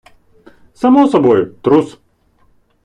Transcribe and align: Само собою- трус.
Само 0.73 1.07
собою- 1.07 1.53
трус. 1.63 1.97